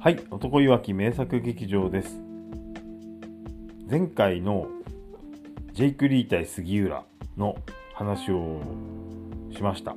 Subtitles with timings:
[0.00, 2.20] はい、男いわき名作劇場です。
[3.90, 4.68] 前回の
[5.72, 7.04] ジェイク・リー対杉浦
[7.36, 7.56] の
[7.94, 8.60] 話を
[9.50, 9.96] しました。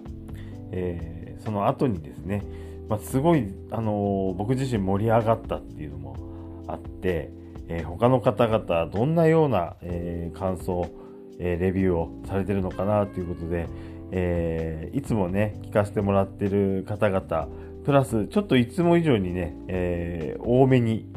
[0.72, 2.44] えーその後にですね、
[2.90, 7.30] まあ、すごい、あのー僕自身盛り上がったっていうのもあって、
[7.68, 10.90] えー他の方々どんなような、えー感想、
[11.38, 13.68] えレビューをされてるのかなということで、
[14.10, 17.48] えいつもね聞かせてもらってる方々
[17.84, 21.08] プラスちょっといつも以上にね、えー多めに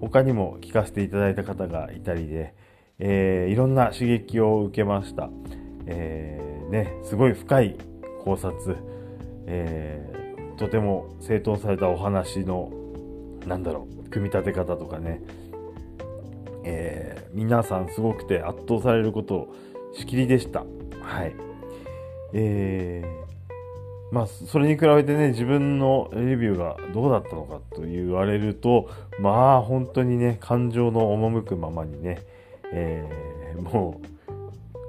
[0.00, 2.54] 他にも聞かせていただいた方がいたりで、
[2.98, 5.30] えーいろんな刺激を受けました、
[5.86, 7.76] えーね、すごい深い
[8.24, 8.76] 考察、
[9.46, 12.70] えーとても整頓されたお話の
[13.46, 15.20] なんだろう組み立て方とかね、
[16.64, 19.48] えー皆さんすごくて圧倒されること
[19.94, 20.64] しきりでした。
[21.00, 21.34] はい。
[22.34, 23.21] えー
[24.12, 28.88] まあそれに比べてね自分のレビューがどうだったのかと言われると
[29.18, 32.20] まあ本当にね感情の赴くままにね、
[32.72, 34.12] えーもう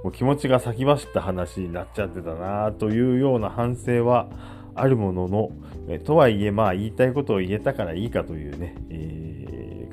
[0.03, 4.27] もう気持ちが先走った話になっちゃってたなというような反省は
[4.75, 5.51] あるものの、
[5.87, 9.33] えとはいえまあ言いたいことを言えたからいいかというね、えー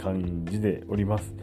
[0.01, 1.35] 感じでおります。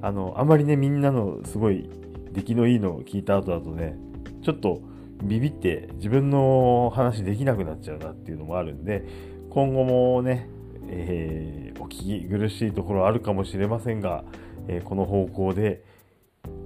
[0.00, 1.88] あの、あまりね、みんなのすごい
[2.32, 3.96] 出来のいいのを聞いた後だとね、
[4.42, 4.80] ちょっと
[5.22, 9.04] ビビって自分の話できなくなっちゃうなっていうのもあるんで、
[9.50, 10.48] 今後もね、
[10.88, 14.24] えーお聞き苦しいところあるかもしれませんが、
[14.68, 15.84] えーこの方向で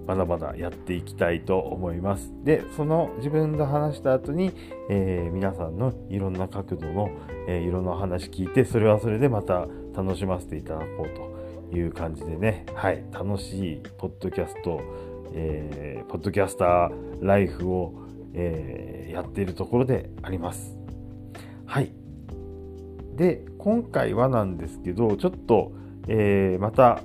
[0.07, 2.33] まだまだやっていきたいと思います。
[2.45, 4.53] で、その自分が話した後に、
[4.89, 7.11] えー皆さんのいろんな角度の、
[7.49, 14.81] えーいろんな話聞いて、それはそれでまた楽しませていただこうという感じでね、はい、楽しいポッドキャスト、
[15.33, 16.91] えーポッドキャスター
[17.25, 17.95] ライフを、
[18.35, 20.79] えーやっているところであります。
[21.67, 21.93] はい。
[23.17, 25.73] で、今回はなんですけど、ちょっと、
[26.07, 27.01] えーまた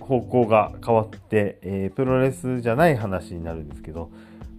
[0.00, 4.10] 方向が変わって、えープロレスじゃない話になるんですけど、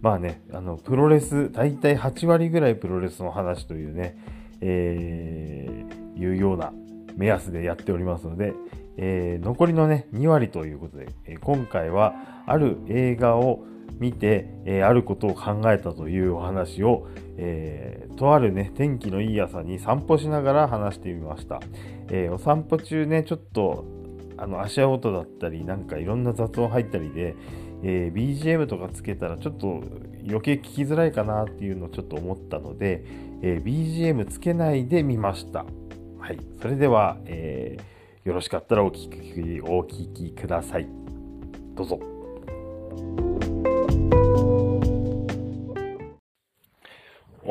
[0.01, 4.17] まあね、あの、プロレス、大体8割ぐらいプロレスの話というね、
[4.61, 6.73] えーいうような
[7.15, 8.53] 目安でやっておりますので、
[8.97, 12.13] えー残りのね、2割ということで、え今回は
[12.45, 13.63] ある映画を
[13.93, 17.07] 見て、えーあることを考えたというお話を、
[17.37, 21.59] えーとあるね、天気のいい朝に散歩しながら話してみました。
[22.09, 23.85] えーお散歩中ね、ちょっと
[24.37, 27.35] あの足音だったり、なんかいろんな雑音入ったりで、
[27.83, 29.83] え BGM とかつけたらちょっと
[30.25, 33.03] 余計聞きづらいかなっていうのをちょっと思ったので、
[33.41, 35.65] え BGM つけないで見ました。
[36.19, 36.39] はい。
[36.61, 37.77] それでは、え
[38.25, 40.87] よろしかったらお聞き、お聞きください。
[41.75, 43.28] どうぞ。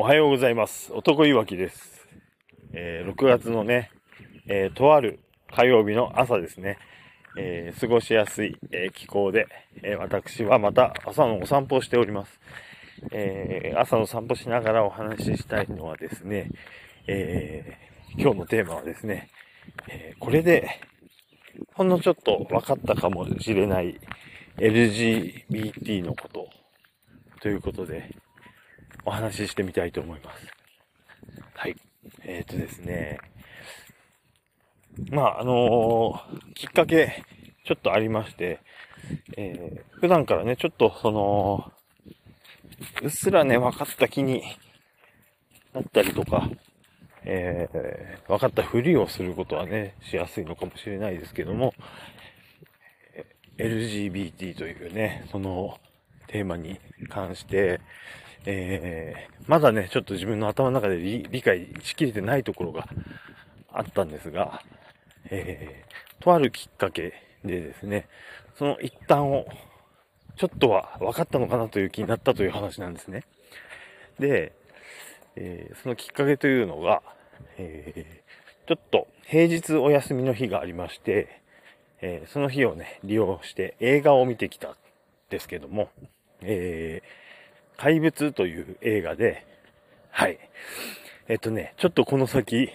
[0.01, 0.93] おはようございます。
[0.93, 2.07] 男いわきです。
[2.71, 3.91] えー6月のね、
[4.47, 5.19] えーとある
[5.53, 6.77] 火曜日の朝ですね、
[7.37, 9.45] えー過ごしやすい、え気候で、
[9.83, 12.39] え私はまた朝のお散歩をしております。
[13.11, 16.49] え朝の散歩しながらお話ししたいのはですね、
[17.05, 17.77] え
[18.17, 19.27] 今日のテーマはですね、
[19.89, 20.79] えこれで、
[21.73, 23.99] ほんのちょっと分かったかもしれない
[24.59, 26.47] LGBT のこと
[27.41, 28.15] ということで、
[29.05, 30.47] お話ししてみたいと思います。
[31.53, 31.75] はい。
[32.23, 33.19] えっ、とですね、
[35.11, 37.23] まあ、あのーきっかけ、
[37.65, 38.59] ちょっとありまして、
[39.37, 41.71] えー普段からね、ちょっとその、
[43.01, 44.41] うっすらね、分かった気に
[45.73, 46.49] なったりとか、
[47.25, 51.73] えー分かったふりをすることはね、しやすいのかもしれないですけども、
[53.13, 55.77] えー LGBT というね、その
[56.27, 56.79] テーマに
[57.09, 57.81] 関して、
[58.45, 62.87] えーまだね、ちょっと自分の頭の中で理解しきれてないところが
[63.73, 64.61] あったんですが、
[65.31, 67.13] えーとあるきっかけ
[67.43, 68.07] でですね、
[68.57, 69.47] その一端を
[70.35, 73.23] ちょっとは分かったのかなという気になったという話なんですね。
[74.19, 74.51] で、
[75.35, 77.01] えーそのきっかけというのが、
[77.57, 78.29] えー
[78.67, 81.41] ちょっと平日お休みの日がありまして、
[82.01, 84.75] えーその日をね、利用して映画を見てきたん
[85.31, 85.89] ですけども、
[86.41, 87.28] えー
[87.79, 89.45] 怪物という映画で、
[90.11, 90.37] はい。
[91.29, 92.67] えっとね、ちょっとこの先、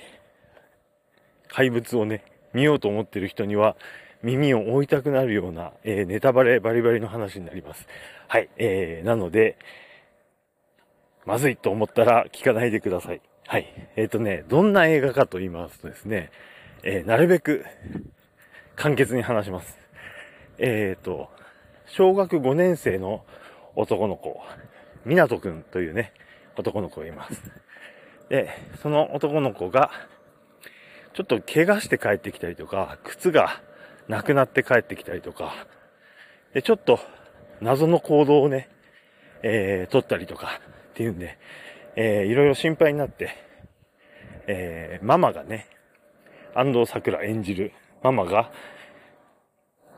[1.48, 2.24] 怪物をね、
[2.54, 3.76] 見ようと思ってる人には、
[4.22, 7.86] 耳を置いたくなるような、えーネタバレバリバリの話になります。
[8.28, 8.48] はい。
[8.56, 9.58] えーなので、
[11.26, 13.20] まずいと思ったら聞かないでください。
[13.46, 13.66] はい。
[13.96, 16.30] えっ、とね、どんな映画かと言いますとですね、
[16.82, 17.66] えーなるべく
[18.74, 19.76] 簡潔に話します。
[20.56, 21.28] えっ、と、
[21.88, 23.22] 小学5年生の
[23.76, 24.40] 男の子、
[25.06, 26.12] 湊くんというね、
[26.56, 27.42] 男の子がいます。
[28.28, 28.50] で、
[28.82, 29.90] その男の子が、
[31.14, 33.62] ちょっと怪我して帰ってきたりとか、靴が
[34.08, 35.54] なくなって帰ってきたりとか、
[36.52, 36.98] で、ちょっと
[37.60, 38.68] 謎の行動をね、
[39.42, 40.60] えー、取ったりとか
[40.90, 41.38] っていうんで、
[41.96, 43.36] えー、いろいろ心配になって、
[44.46, 45.68] えー、ママがね、
[46.54, 47.72] 安藤桜演じる
[48.02, 48.50] ママが、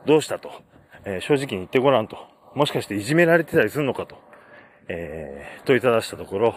[0.05, 0.51] どうしたと、
[1.05, 2.17] えー、正直に言ってごらんと、
[2.55, 4.17] もしかしていじめられてたりするのかと、
[4.89, 6.55] えー、問いただしたところ、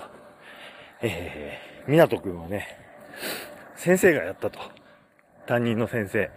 [1.02, 2.66] えー、港くんはね、
[3.76, 4.58] 先生がやったと。
[5.46, 6.30] 担任の先生。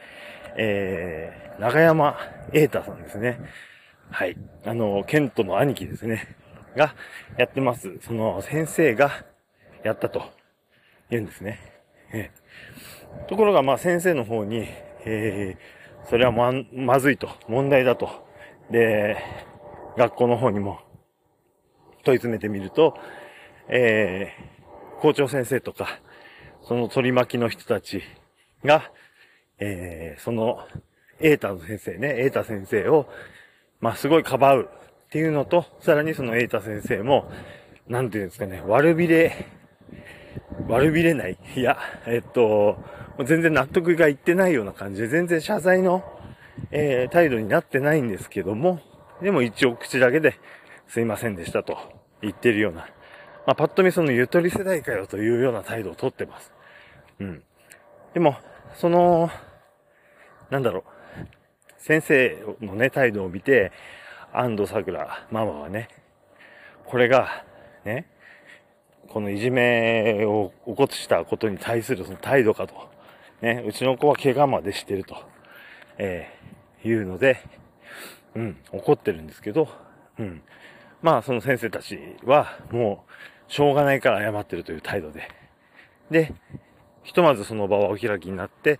[0.58, 2.18] えー、長山
[2.52, 3.40] 瑛太さんですね。
[4.10, 4.38] はい。
[4.66, 6.36] あの、ケントの兄貴ですね。
[6.76, 6.96] が、
[7.38, 8.00] やってます。
[8.02, 9.26] その、先生が、
[9.84, 10.24] やったと、
[11.10, 11.60] 言うんですね。
[12.14, 14.68] えー、ところが、ま、先生の方に、
[15.06, 18.10] えー、それはま、まずいと、問題だと。
[18.72, 19.18] で、
[19.98, 20.80] 学校の方にも、
[22.04, 22.98] 問い詰めてみると、
[23.68, 26.00] えー、校長先生とか、
[26.62, 28.02] その取り巻きの人たち
[28.64, 28.92] が、
[29.60, 30.60] えー、その、
[31.20, 33.08] エータの先生ね、エータ先生を、
[33.80, 34.70] まあ、すごいかばう
[35.06, 37.30] っていうのと、さらにそのエータ先生も、
[37.88, 39.48] なんていうんですかね、悪びれ、
[40.68, 41.38] 悪びれない。
[41.56, 42.78] いや、えっと、
[43.26, 46.04] 全然納得がいってないような感じで、全然謝罪の、
[46.72, 48.80] えー、態度になってないんですけども、
[49.22, 50.36] でも一応口だけで、
[50.88, 51.78] すいませんでしたと
[52.22, 52.82] 言ってるような、
[53.46, 56.52] まあ、パッと見そのゆとり世代かよというような態度をとってます。
[57.20, 57.44] うん。
[58.14, 58.36] でも、
[58.76, 59.30] その、
[60.50, 60.84] なんだろう、
[61.78, 63.72] 先生のね、態度を見て、
[64.32, 65.90] 安藤桜ママはね、
[66.86, 67.44] これが、
[67.86, 68.08] ね、
[69.10, 72.92] このいじめを起こしたことに対するその態度かと。
[73.42, 75.18] ね、うちの子は怪我までしてると、
[75.98, 77.38] えー、いうので、
[78.36, 79.68] うん、怒ってるんですけど、
[80.18, 80.42] うん。
[81.04, 83.06] まあ、その先生たちは、も
[83.50, 85.28] う、しょうがないから謝ってるという態度で。
[86.10, 86.34] で、
[87.04, 88.80] ひとまずその場はお開きになって、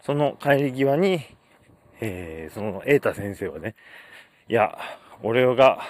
[0.00, 1.20] その帰り際に、
[2.00, 3.74] えー、その、瑛太先生はね、
[4.48, 4.78] いや、
[5.22, 5.80] 俺が、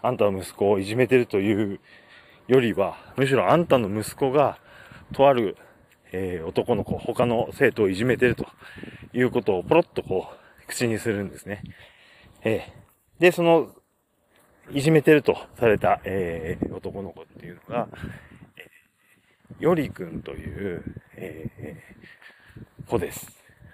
[0.00, 1.80] あんたの息子をいじめてるという
[2.46, 4.58] よりは、むしろあんたの息子が、
[5.12, 5.58] とある、
[6.12, 8.46] えー、男の子、他の生徒をいじめてると
[9.12, 11.62] いうことをポロッとこう、口にするんですね。
[12.42, 13.70] えー、で、その、
[14.70, 17.88] いじめてるとされた、えー、男の子っていうのが、
[19.58, 20.84] よりくんという、
[21.16, 23.26] えー、子です。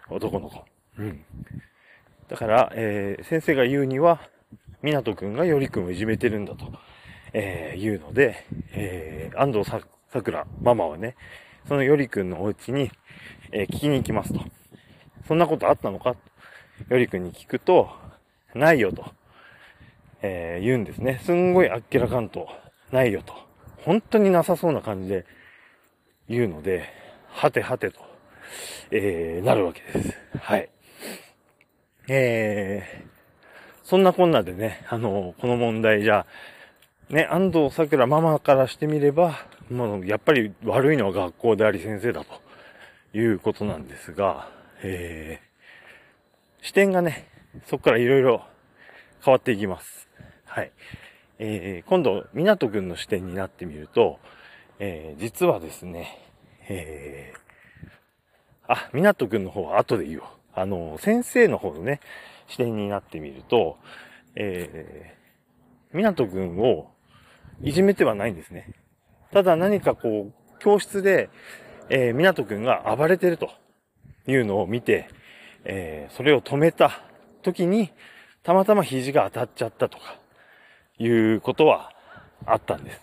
[0.08, 0.64] 男の子。
[0.98, 1.24] うん。
[2.28, 4.20] だから、えー、先生が言うには、
[4.82, 6.72] みなとくんがよりくんをいじめてるんだと、
[7.32, 9.80] えー、言うので、えー、安藤さ、
[10.12, 11.16] さくら、ママはね、
[11.66, 12.90] そのよりくんのお家に、
[13.50, 14.40] えー、聞きに行きますと。
[15.26, 16.16] そんなことあったのか
[16.88, 17.90] よりくんに聞くと、
[18.54, 19.04] ないよと、
[20.26, 21.20] えー、言うんですね。
[21.22, 22.48] すんごいあっけらかんと、
[22.90, 23.34] ないよと。
[23.82, 25.26] 本当になさそうな感じで、
[26.30, 26.88] いうので、
[27.28, 28.00] はてはてと、
[28.90, 30.18] えー、なるわけです。
[30.40, 30.70] はい。
[32.08, 36.24] えー、そんなこんなでね、あの、この問題じゃ、
[37.10, 39.34] ね、安藤桜ママからしてみれば、
[39.70, 42.40] もうやっぱり悪いのは学校であり先生だと
[43.12, 44.48] いうことなんですが、
[44.82, 47.28] えー、視点がね、
[47.66, 48.42] そこからいろいろ
[49.22, 50.03] 変わっていきます。
[50.54, 50.70] はい。
[51.40, 54.20] えー、今度、港くんの視点になってみると、
[54.78, 56.16] えー、実はですね、
[56.68, 60.24] えー、あ、みなとくんの方は後で言おう。
[60.54, 61.98] あの、先生の方のね、
[62.46, 63.78] 視点になってみると、
[64.36, 66.92] えー、みなとくんを
[67.60, 68.74] いじめてはないんですね。
[69.32, 71.30] ただ何かこう、教室で、
[71.88, 73.50] えー、みなとくんが暴れてると
[74.28, 75.08] いうのを見て、
[75.64, 77.02] えー、それを止めた
[77.42, 77.90] 時に、
[78.44, 80.22] たまたま肘が当たっちゃったとか、
[80.98, 81.92] いうことは
[82.46, 83.00] あったんです。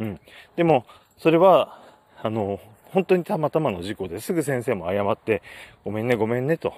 [0.00, 0.20] うん。
[0.56, 0.86] でも、
[1.18, 1.80] それは、
[2.22, 2.60] あの、
[2.92, 5.42] 本当にたまたまの事故ですぐ先生も謝って、
[5.84, 6.74] ごめんね、ごめんねと。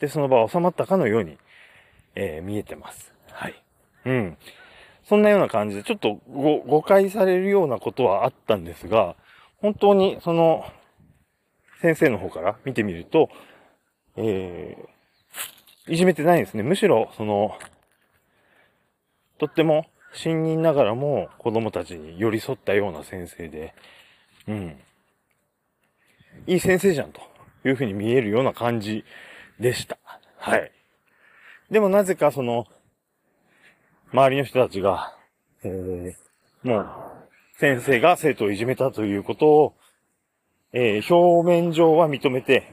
[0.00, 1.38] で、その場は収まったかのように、
[2.14, 3.12] えー、見えてます。
[3.30, 3.62] はい。
[4.04, 4.36] うん。
[5.04, 9.16] そんなような感じで、ちょっとご誤解されるようなことはあったんですが、
[9.60, 10.64] 本当にその、
[11.80, 13.30] 先生の方から見てみると、
[14.16, 16.62] えー、いじめてないんですね。
[16.62, 17.56] むしろ、その、
[19.38, 23.74] とっても新任ながらも子供たちに寄り添ったような先生で、
[24.46, 24.76] うん。
[26.46, 27.20] いい先生じゃんと
[27.64, 29.04] いうふうに見えるような感じ
[29.60, 29.98] でした。
[30.38, 30.72] はい。
[31.70, 32.66] でもなぜかその、
[34.12, 35.14] 周りの人たちが、
[35.62, 36.88] えー、もう、
[37.58, 39.74] 先生が生徒をいじめたということを、
[40.72, 42.72] えー、表面上は認めて、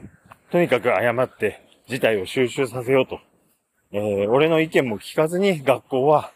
[0.50, 3.20] とにかく謝って、事態を収集させようと。
[3.92, 6.32] えー、俺の意見も聞かずに学校は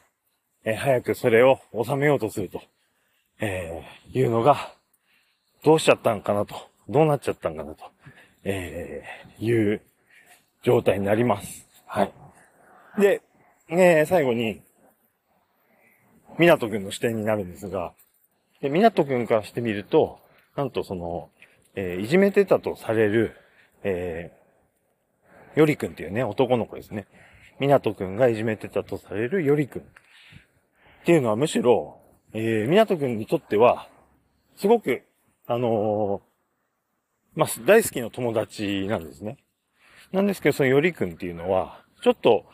[0.65, 2.63] えー、早くそれを収めようとすると、
[3.41, 4.75] えー、いうのが、
[5.65, 6.55] どうしちゃったんかなと
[6.89, 7.85] どうなっちゃったんかなと、
[8.45, 9.83] えー、いう
[10.63, 11.67] 状態になります。
[11.87, 12.13] はい。
[12.99, 13.23] で、
[13.69, 14.63] えー、最後に、
[16.39, 17.93] 港くんの視点になるんですが、
[18.61, 20.19] で、港くんからしてみると、
[20.57, 21.31] なんとその、
[21.75, 23.37] えー、いじめてたとされる、
[23.85, 27.07] えー、よりくんっていうね、男の子ですね。
[27.61, 29.83] 港くんがいじめてたとされるよりくん。
[31.03, 31.99] っていうのはむしろ、
[32.35, 33.89] えー、港くんにとっては、
[34.57, 35.03] すごく、
[35.47, 39.39] あのー、まあ、大好きな友達なんですね。
[40.13, 42.45] なんですけど、そのよりくんっていうのは、ちょっと、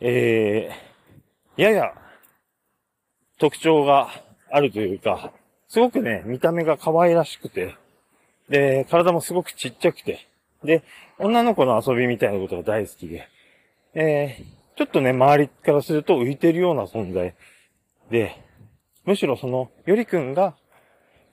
[0.00, 1.92] えー、やや、
[3.38, 4.10] 特徴が
[4.50, 5.32] あるというか、
[5.68, 7.74] すごくね、見た目が可愛らしくて、
[8.48, 10.28] で、体もすごくちっちゃくて、
[10.62, 10.82] で、
[11.18, 13.28] 女の子の遊びみたいなことが大好きで、
[13.94, 17.34] えー、ちょっとね、周りからすると浮いてるような存在
[18.10, 18.42] で、
[19.04, 20.56] むしろその、よりくんが、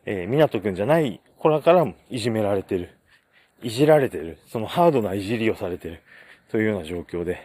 [0.06, 2.98] えー、みなとくんじゃない子らからもいじめられてる。
[3.64, 4.38] いじられてる。
[4.48, 6.02] そのハードないじりをされてる。
[6.52, 7.40] というような状況で。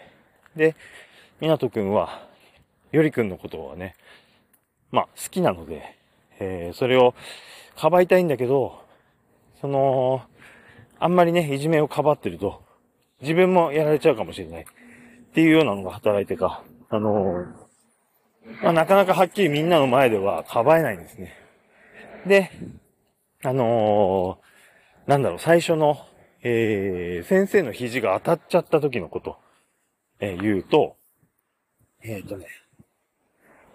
[0.57, 0.77] で、
[1.41, 2.27] みなとくんは、
[2.93, 3.95] よりくんのことはね、
[4.91, 5.97] まあ、好きなので、
[6.41, 7.15] えー、それを、
[7.77, 8.85] かばいたいんだけど、
[9.61, 10.23] その、
[10.99, 12.63] あんまりね、いじめをかばってると、
[13.23, 14.63] 自分もやられちゃうかもしれない。
[14.63, 17.70] っていうようなのが働いてか、あのー
[18.63, 21.35] まあ、なかなかはっきりみんなの前ではかばえないんですね。
[22.27, 22.51] で、
[23.43, 25.99] あのー、なんだろう、最初の、
[26.43, 29.39] えー、先生の肘が当たっちゃった時のこと、
[30.21, 30.97] えー、言うと、
[32.03, 32.47] えっ、ー、とね、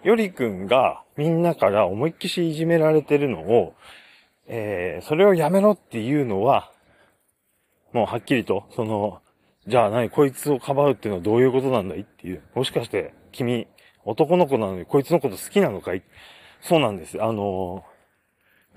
[0.04, 3.74] よりくんがみんなから思いっきしいじめられてるのを、
[4.46, 6.70] えー、それをやめろっていうのは、
[7.92, 9.20] もうはっきりと、その、
[9.66, 12.42] じゃあ何、こいつをかばうっていうのはどういうことなんだいっていう。
[12.54, 13.66] もしかして、君、
[14.08, 16.02] 男の子なのにこいつのこと好きなのかい？
[16.60, 17.20] そうなんです。
[17.20, 17.84] あの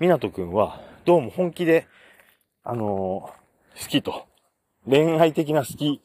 [0.00, 1.86] みなとくんは、どうも本気で、
[2.64, 4.26] あのー、好きと。
[4.88, 6.02] 恋愛的な好き、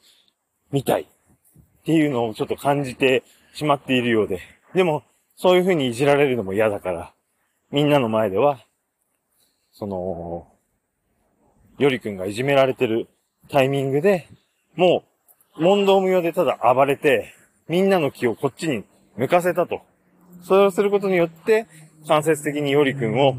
[0.72, 1.02] みたい。
[1.02, 1.06] っ
[1.86, 3.24] ていうのをちょっと感じて
[3.56, 4.42] しまっているようで。
[4.76, 5.02] でも、
[5.36, 7.12] そういう風にいじられるのも嫌だから、
[7.72, 8.60] みんなの前では、
[9.72, 10.48] その、
[11.80, 13.08] よりくんがいじめられてる
[13.50, 14.28] タイミングで、
[14.76, 15.04] も
[15.58, 17.34] う、問答無用でただ暴れて、
[17.68, 18.84] みんなの気をこっちに
[19.18, 19.82] 向かせたと。
[20.42, 21.68] それをすることによって、
[22.08, 23.36] 間接的によりくんを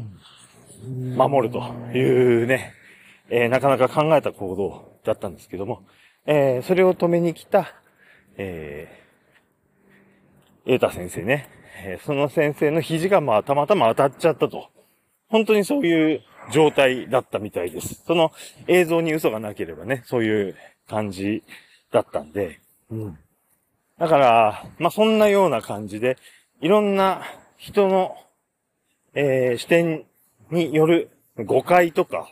[1.15, 1.59] 守ると
[1.97, 2.73] いうね、
[3.29, 5.83] えー、なかなか考えた行動だったんですけども、
[6.25, 7.73] えー、それを止めに来た、
[8.37, 11.49] えー、エータ先生ね、
[11.85, 14.69] えー、その先生の肘がまあたまたま当たっちゃったと。
[15.29, 16.21] 本当にそういう
[16.53, 18.03] 状態だったみたいです。
[18.05, 18.31] その
[18.67, 20.55] 映像に嘘がなければね、そういう
[20.87, 21.43] 感じ
[21.91, 23.19] だったんで、うん。
[23.99, 26.17] だから、まあ、そんなような感じで、
[26.61, 27.23] いろんな
[27.57, 28.15] 人の、
[29.15, 30.05] えー、視点
[30.51, 31.09] による
[31.45, 32.29] 誤解とか、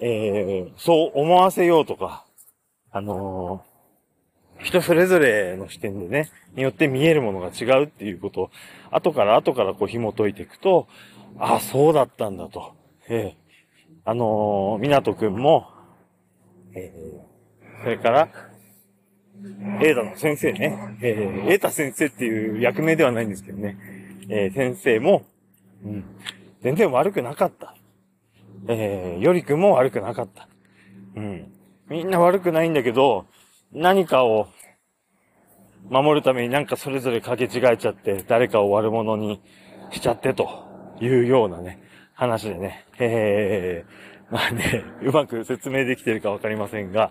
[0.00, 2.24] えー、そう思わせようとか、
[2.90, 8.50] あのー、人それぞれの視点でね、によって見えるものが違うっていうことを、
[8.90, 10.88] 後から後からこう紐解いていくと、
[11.38, 12.74] ああ、そうだったんだと。
[13.08, 15.68] えー、あのー、みなとくんも、
[16.74, 18.51] えー、それから、
[19.80, 23.76] エータの先生ね、えー、エータ先生っていう役名ではないんですけどね、
[24.28, 25.24] えー、先生も、
[25.84, 26.04] うん、
[26.62, 27.74] 全然悪くなかった。
[28.68, 30.48] えー、よりくんも悪くなかった。
[31.16, 31.52] うん。
[31.88, 33.26] みんな悪くないんだけど、
[33.72, 34.48] 何かを
[35.90, 39.42] 守るためになんかそれぞれ掛け違えちゃって、誰かを悪者に
[39.90, 40.48] しちゃってと
[41.00, 41.82] いうようなね、
[42.14, 47.10] 話でね、えー、まあね、うまく説明できてるかわかりませんが、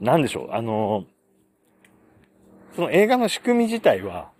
[0.00, 1.04] なんでしょう、あの
[2.74, 4.30] その映画の仕組み自体は、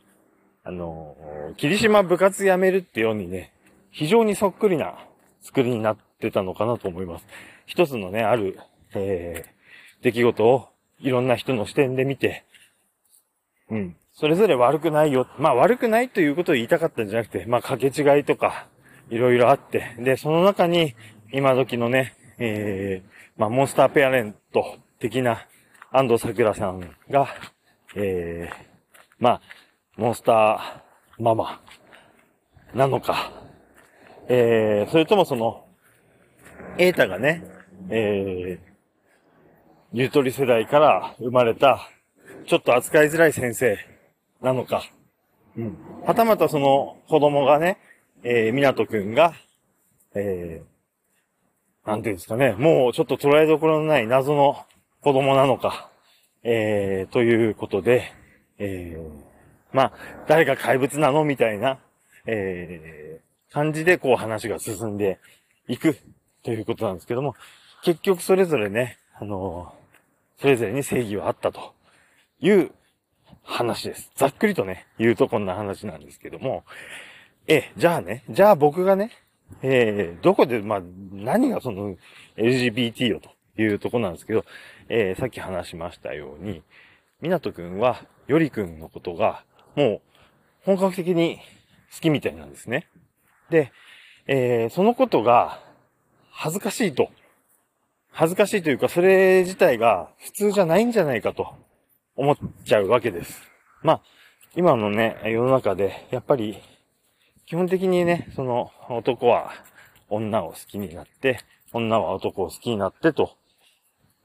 [0.65, 1.17] あの、
[1.57, 3.53] 霧島部活やめるってようにね、
[3.91, 4.95] 非常にそっくりな
[5.41, 7.27] 作りになってたのかなと思います。
[7.67, 8.59] 一つのね、ある、
[8.95, 10.69] えー、出来事を
[11.01, 12.45] いろんな人の視点で見て、
[13.71, 13.97] うん。
[14.13, 15.27] それぞれ悪くないよ。
[15.39, 18.69] まあ悪くないということを言いたかったんじゃなくて、まあ掛け違いとか、
[19.11, 20.95] いろいろあって、で、その中に、
[21.33, 25.47] 今時のね、えー、まあモンスターペアレント的な
[25.91, 27.29] 安藤桜さんが、
[27.97, 28.55] えー、
[29.19, 29.41] まあ、
[29.97, 31.61] モンスターママ
[32.75, 33.33] なのか、
[34.29, 35.65] えー、それともその、
[36.77, 37.45] エータがね、
[37.89, 38.73] えー、
[39.93, 41.89] ゆとり世代から生まれた、
[42.47, 43.79] ちょっと扱いづらい先生
[44.43, 44.83] なのか、
[45.57, 45.77] うん。
[46.05, 47.79] はたまたその子供がね、
[48.25, 49.35] えー、みなとくんが、
[50.17, 54.65] えー、なんていうんですかね、もうちょっと捉えどころのない謎の
[55.01, 55.91] 子供なのか、
[56.45, 58.13] えー、ということで、
[58.59, 59.25] えー、
[59.73, 59.93] まあ、
[60.29, 61.79] 誰が怪物なのみたいな、
[62.27, 65.19] えー、感じでこう話が進んで
[65.69, 65.97] いく
[66.43, 67.35] ということなんですけども、
[67.83, 71.75] 結局それぞれね、あのー、それぞれに正義はあったと
[72.41, 72.71] いう
[73.43, 74.11] 話です。
[74.15, 76.65] ざっくりとね、言うとこんな話なんですけども、
[77.47, 79.13] え、じゃあね、じゃあ僕がね、
[79.63, 81.97] えー、どこで、まあ、何がその
[82.37, 84.45] LGBT よというとこなんですけど、
[84.89, 86.63] えー、さっき話しましたように、
[87.21, 89.45] みなとくんは、よりくんのことが、
[89.77, 90.01] もう、
[90.65, 91.39] 本格的に
[91.95, 92.89] 好きみたいなんですね。
[93.51, 93.73] で、
[94.27, 95.61] えー、そのことが、
[96.31, 97.09] 恥ずかしいと。
[98.11, 101.55] 恥ずかしいというか、それ自体が普通じゃないんじゃないかと
[102.17, 103.43] 思っちゃうわけです。
[103.83, 104.03] まあ、
[104.57, 106.59] 今のね、世の中で、やっぱり、
[107.47, 109.53] 基本的にね、その、男は
[110.09, 111.41] 女を好きになって、
[111.73, 113.37] 女は男を好きになってと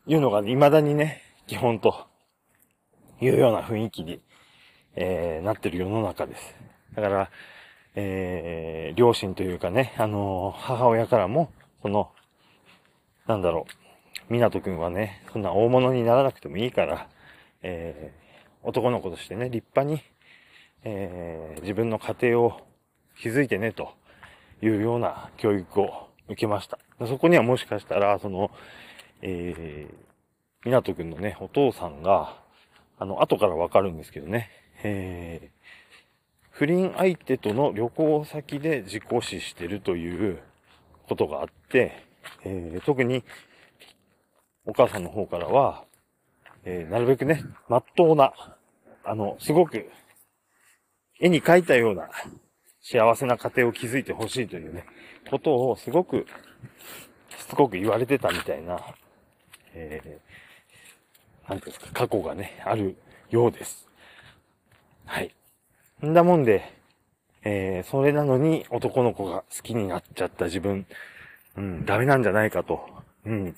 [0.09, 2.07] いうのが未だにね、基本と
[3.21, 4.19] いうような雰囲気に、
[4.95, 6.55] えー、なってる世の中です。
[6.95, 7.29] だから、
[7.93, 11.51] えー、両親というかね、あのー、母親からも、
[11.83, 12.09] その、
[13.27, 13.67] なんだろ
[14.29, 17.07] う、港くんはね、そんな大物にならなくてもいいから、
[17.61, 20.01] えー、男の子としてね、立派に、
[20.85, 22.61] えー、自分の家庭を
[23.21, 23.93] 築いてね、と
[24.63, 26.79] いうような教育を受けました。
[27.05, 28.49] そこにはもしかしたら、その、
[29.21, 29.95] えー、
[30.65, 32.41] 港くんのね、お父さんが、
[32.97, 34.49] あの、後からわかるんですけどね、
[34.83, 35.59] えー、
[36.51, 40.39] 不倫相手との旅行先で自己死してるという
[41.07, 42.03] ことがあって、
[42.43, 43.23] えー、特に
[44.65, 45.85] お母さんの方からは、
[46.65, 48.33] えー、なるべくね、まっとうな、
[49.03, 49.89] あの、すごく
[51.19, 52.09] 絵に描いたような
[52.81, 54.85] 幸せな家庭を築いてほしいというね、
[55.29, 56.25] ことをすごく
[57.37, 58.79] しつこく言われてたみたいな、
[59.73, 62.95] えー、なんていうんですか、過去がね、ある
[63.29, 63.87] ようです。
[65.05, 65.33] はい。
[66.05, 66.63] んだもんで、
[67.43, 70.85] えー、それなのに男の子が好きになっちゃった自分、
[71.57, 72.87] うん、ダメなんじゃないかと。
[73.25, 73.55] うん。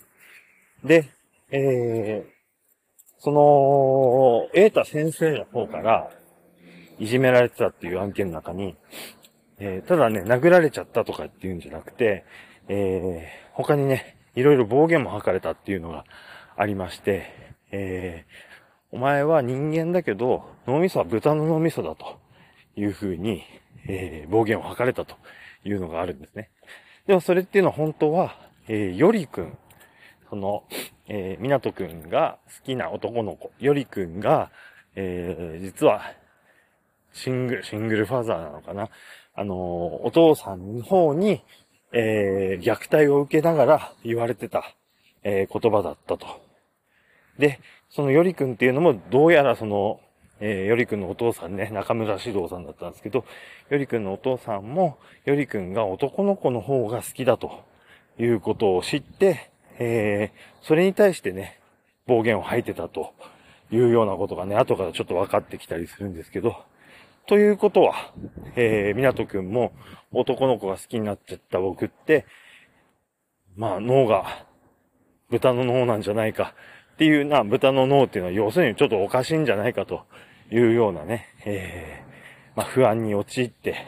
[0.83, 1.09] で、
[1.51, 2.31] えー、
[3.19, 6.11] その、瑛太先生の方から、
[6.99, 8.75] いじめられてたっていう案件の中に、
[9.59, 12.25] えー、ただね、殴られちゃったとかっていうんじゃなくて、
[12.67, 16.05] えー、他にね、いろいろ暴言も吐かれたっていうのが
[16.55, 17.27] ありまして、
[17.71, 22.19] えー、お前は人間だけど、脳みそは豚の脳みそだと
[22.75, 23.43] いうふうに、
[23.87, 25.15] えー、暴言を吐かれたと
[25.63, 26.49] いうのがあるんですね。
[27.07, 28.35] でもそれっていうのは本当は、
[28.67, 29.57] えー、よりくん、
[30.29, 30.63] その、
[31.07, 34.51] えー、みなとくんが好きな男の子、よりくんが、
[34.95, 36.01] えー、実は、
[37.13, 38.89] シングル、シングルファザーなのかな
[39.33, 41.43] あのー、お父さんの方に、
[41.93, 44.63] えー、虐待を受けながら言われてた、
[45.23, 46.27] えー、言葉だったと。
[47.37, 49.99] で、そのよりくんっていうのも、どうやらその、
[50.39, 53.25] えー、よりくんのお父さんね、中村獅童さんだったんですけど、
[53.69, 57.63] よりくんのお父さんも、よりくんが男の子の方が好きだと
[58.17, 61.59] いうことを知って、えー、それに対してね、
[62.07, 63.13] 暴言を吐いてたと
[63.71, 66.55] いうようなことがね、後からちょっと分かってきたりするんですけど、
[67.27, 68.13] ということは、
[68.55, 69.73] えー、みなとくんも
[70.11, 72.25] 男の子が好きになっちゃった僕って、
[73.55, 74.45] まあ脳が
[75.29, 76.53] 豚の脳なんじゃないか
[76.93, 80.05] っていうな、豚の脳っていうのは要するにちょっとおかしいんじゃないかと
[80.51, 83.85] いうようなね、えー、まあ不安に陥って、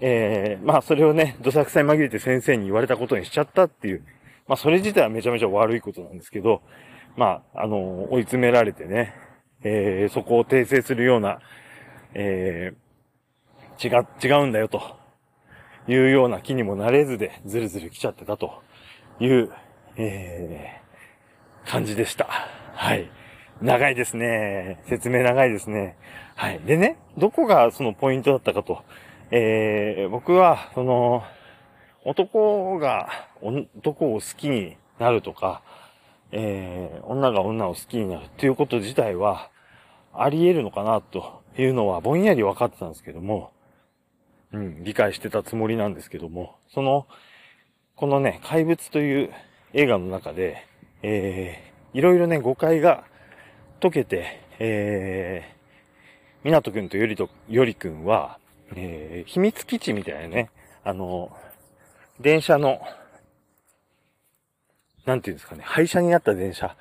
[0.00, 4.04] えー、まあそれをね、どさくさに紛れて先生に言われたことにしちゃったっていう、
[4.46, 6.62] まあそれ自体はめちゃめちゃ悪いことなんですけど、
[7.18, 9.12] まあ、あの、追い詰められてね、
[9.64, 11.40] えー、そこを訂正するような、
[12.14, 14.98] えー、違、違うんだよと、
[15.88, 18.62] いうような気にもなれずで、ずるずる来ちゃってたと
[19.20, 19.50] いう、
[19.96, 22.28] えー、感じでした。
[22.74, 23.10] はい。
[23.62, 24.80] 長いですね。
[24.86, 25.96] 説明長いですね。
[26.36, 26.60] はい。
[26.60, 28.84] でね、どこがそのポイントだったかと。
[29.30, 31.24] えー、僕は、その、
[32.04, 33.10] 男が
[33.42, 35.62] 男を好きになるとか、
[36.30, 39.50] えー、女が女を好きになるっていうこと自体は、
[40.14, 43.52] あり得るのかなというのはぼんやり分かってたんですけども、
[44.52, 47.06] うん、理解してたつもりなんですけども、その、
[47.96, 49.30] このね、怪物という
[49.72, 50.64] 映画の中で、
[51.02, 53.04] えー、いろいろね、誤解が
[53.80, 58.38] 解けて、えー、みなとくんとよりと、よりくんは、
[58.74, 60.50] えー、秘密基地みたいなね、
[60.84, 61.36] あの、
[62.20, 62.80] 電車の、
[65.04, 66.76] なんていうんですかね、廃車になった電車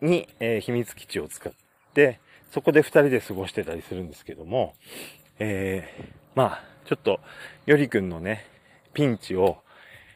[0.00, 1.52] に、えー、秘密基地を使っ
[1.94, 2.20] て、
[2.56, 4.72] そこで二人で過ごしてたりするんですけども、
[5.38, 7.20] えー、まあ、ちょっと、
[7.66, 8.46] よりくんのね、
[8.94, 9.58] ピンチを、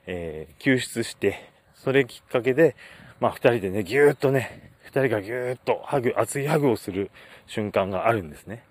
[0.07, 2.77] えー、救出して、それきっかけで、
[3.21, 7.11] まあ二人でね、ぎゅーっとね、二人がぎゅーっとハグ、熱いハグをする
[7.47, 8.65] 瞬間があるんですね。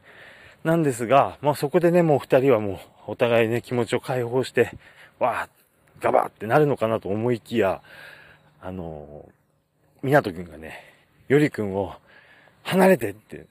[0.63, 4.71] なんですが、まあそこでね、もう二人はもうお互いね、気持ちを解放して、
[5.19, 7.84] わー、ガバーってなるのかなと思いきや、
[8.62, 10.84] あのー、湊くんがね、
[11.27, 11.93] よりくんを
[12.63, 13.45] 離れてって、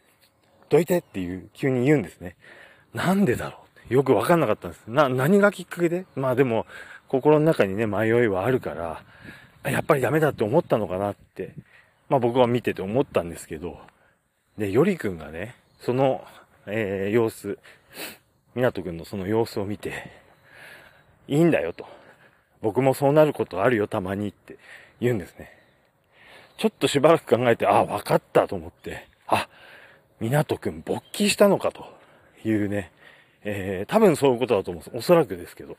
[0.69, 2.37] どいてっていう、急に言うんですね。
[2.95, 3.59] なんでだろ
[3.91, 4.87] うよくわかんなかったんです。
[4.87, 6.05] な、何がきっかけで？
[6.15, 6.67] まあでも、
[7.09, 9.03] 心の中にね、迷いはあるから、
[9.71, 11.55] やっぱりダメだって思ったのかなって、
[12.09, 13.79] まあ僕は見てて思ったんですけど、
[14.59, 16.25] で、よりくんがね、その、
[16.67, 17.59] えー、様子、
[18.55, 20.11] みなとくんのその様子を見て、
[21.29, 21.87] いいんだよと。
[22.61, 24.59] 僕もそうなることあるよ、たまにって
[25.01, 25.51] 言うんですね。
[26.59, 29.49] ちょっとしばらく考えて、あ、わかったと思って、あ、
[30.21, 31.87] みなとくん勃起したのかと
[32.45, 32.91] いうね、
[33.45, 34.97] えー、多分そういうことだと思うんです。
[34.97, 35.77] おそらくですけど。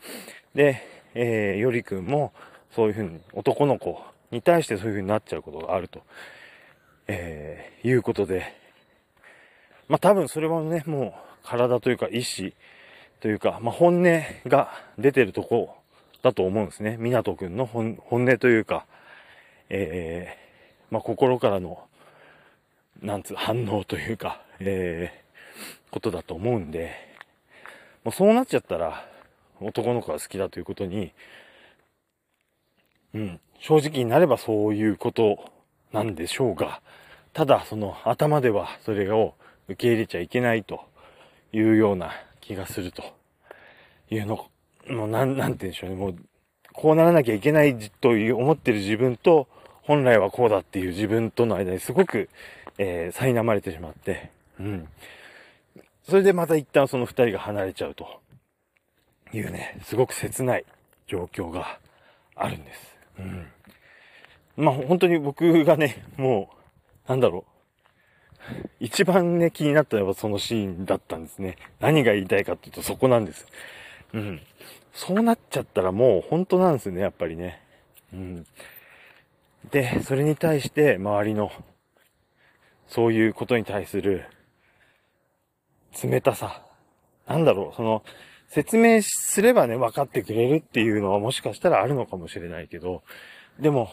[0.55, 0.81] で、
[1.13, 2.33] えー、よりくんも、
[2.71, 6.01] そういうふうに、男の子に対してそういうふうになっちゃうことがあると、
[7.07, 8.53] えー、いうことで、
[9.87, 12.53] まあ多分それはね、もう体というか意志
[13.19, 15.75] というか、まあ本音が出てるとこ
[16.21, 16.97] だと思うんですね。
[16.99, 18.85] 港くんの本音というか、
[19.69, 21.79] えー、まあ心からの、
[23.01, 26.91] なんつう、反応というか、えー、ことだと思うんで、
[28.03, 29.05] もうそうなっちゃったら、
[29.61, 31.13] 男の子が好きだということに、
[33.13, 35.51] うん、正直になればそういうこと
[35.91, 36.81] なんでしょうが、
[37.33, 39.33] ただその頭ではそれを
[39.67, 40.81] 受け入れちゃいけないと
[41.51, 43.03] いうような気がすると
[44.09, 44.47] いうの、
[44.89, 46.15] もうなん、なんて言うんでしょうね、もう
[46.73, 49.47] こうならなきゃいけないという思ってる自分と、
[49.81, 52.29] 本来はこうだっていう自分との間にすごく、
[52.79, 54.87] えー、苛まれてしまって、うん。
[56.07, 58.21] それでまた一旦その二人が離れちゃうと
[59.31, 60.65] いうね、すごく切ない
[61.05, 61.77] 状況が
[62.35, 62.97] あるんです。
[63.19, 63.47] うん。
[64.57, 66.49] まあ本当に僕がね、も
[67.05, 67.59] う、なんだろう。
[68.79, 71.57] 一番ね、気になったのはそのシーンだったんですね。
[71.79, 73.45] 何が言いたいかっていうとそこなんです。
[74.13, 74.41] うん。
[74.93, 77.61] そうなっちゃったらもう本当なんですよね、やっぱりね。
[78.13, 78.45] うん。
[79.71, 81.51] で、それに対して周りの、
[82.89, 84.25] そういうことに対する
[86.03, 86.63] 冷たさ。
[87.27, 88.03] なんだろう、その、
[88.47, 93.03] 説明すればね、分かってくれるっていうのはもしかしたらあるのかもしれないけど、
[93.59, 93.89] でも、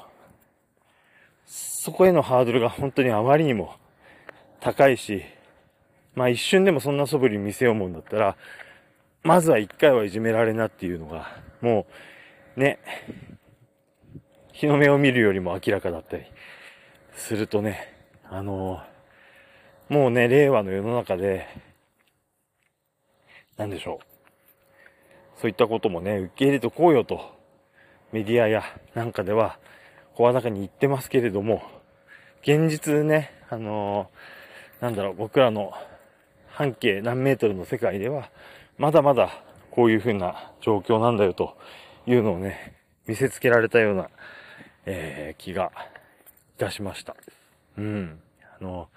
[1.44, 3.74] そこへのハードルが本当にあまりにも
[4.60, 5.22] 高いし、
[6.14, 8.36] まあ一瞬でもそんな素振り見せようもんだったら、
[9.22, 11.28] まずは一回はいじめられなっていうのが、
[11.60, 11.86] も
[12.56, 12.78] う、ね、
[14.52, 16.24] 日の目を見るよりも明らかだったり
[17.14, 17.95] するとね、
[18.30, 18.80] あの
[19.88, 21.46] もうね、令和の世の中で、
[23.56, 25.40] なんでしょう。
[25.40, 27.20] そういったこともね、受け入れてこうよと、
[28.10, 29.58] メディアやなんかでは、
[30.16, 31.62] 声高に言ってますけれども、
[32.42, 35.72] 現実ね、あのー、なんだろう、僕らの
[36.48, 38.30] 半径何メートルの世界では、
[38.78, 41.56] まだまだこういう風な状況なんだよと
[42.06, 44.08] いうのをね、見せつけられたような、
[44.84, 45.70] えー、気が
[46.56, 47.14] いたしました。
[47.78, 48.20] うん。
[48.58, 48.88] あの、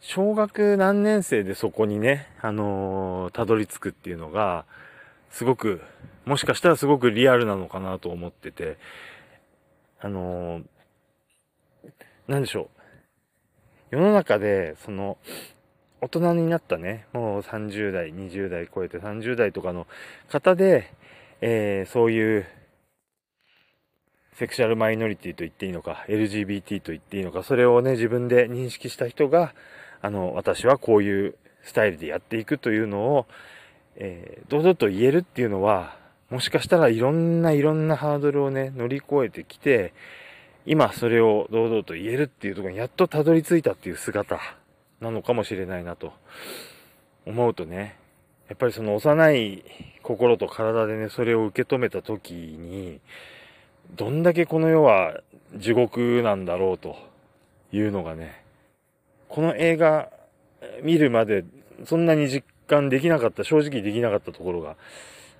[0.00, 4.64] 小学何年生でそこにね、あのー、たどり着くっていうのが、
[5.30, 5.82] すごく、
[6.24, 8.78] もしかしたらすごくリアルなのかなと思ってて、
[10.00, 10.64] あのー、
[12.28, 12.70] なんでしょ
[13.92, 13.96] う。
[13.96, 15.18] 世の中で、その、
[16.00, 19.86] 大人になったね、もう30代、20代超えて30代とかの
[20.28, 20.92] 方で、
[21.40, 22.46] えー、そういう、
[24.38, 29.54] セクシャルマイノリティと言っていいのか、LGBT と言っていいのか、それをね、自分で認識した人が、
[30.02, 33.26] あの、私はこういうスタイルでやっていくというのを、
[33.96, 35.96] えー、堂々と言えるっていうのは、
[36.28, 39.94] もしかしたらいろんないろんなハードルをね、乗り越えてきて、
[40.66, 44.38] 今それを堂々と言えるっていうところにやっとたどり着いたっていう姿
[45.00, 46.12] なのかもしれないなと
[47.24, 47.96] 思うとね、
[48.48, 49.64] やっぱりその幼い
[50.02, 53.00] 心と体でね、それを受け止めた時に、
[53.94, 55.20] どんだけこの世は
[55.54, 56.96] 地獄なんだろうと
[57.72, 58.44] いうのがね、
[59.28, 60.10] この映画
[60.82, 61.44] 見るまで
[61.84, 64.76] そんなに実感できなかった、正直できなかったところが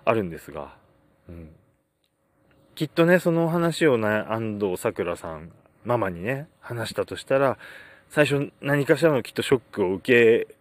[0.04, 0.74] あるんですが、
[1.28, 1.50] うん。
[2.74, 5.50] きっとね、その話をね、安藤桜さん、
[5.84, 7.58] ママにね、話したとしたら、
[8.10, 10.54] 最初何かしらのきっとショックを受け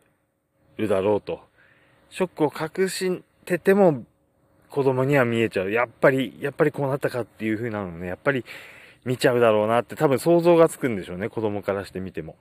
[0.78, 1.41] るだろうと。
[2.10, 4.04] ショックを隠してても、
[4.69, 5.71] 子供には見えちゃう。
[5.71, 8.45] やっぱり、やっぱりこうなったかっていう風なのね、やっぱり
[9.06, 12.36] 見ちゃうだろうなって多分想像がつくんでしょうね、子供からしてみても。